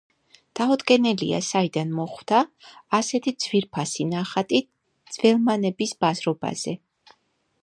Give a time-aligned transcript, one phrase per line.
[0.59, 2.39] დაუდგენელია, საიდან მოხვდა
[3.01, 4.65] ასეთი ძვირფასი ნახატი
[5.19, 6.79] ძველმანების ბაზრობაზე.